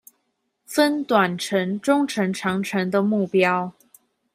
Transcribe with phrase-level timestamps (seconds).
[0.65, 3.73] 分短程中程長程的目標